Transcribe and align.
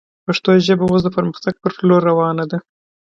پښتو 0.25 0.51
ژبه 0.65 0.83
اوس 0.87 1.01
د 1.03 1.09
پرمختګ 1.17 1.53
پر 1.63 1.71
لور 1.87 2.01
روانه 2.09 2.45
ده 2.51 2.57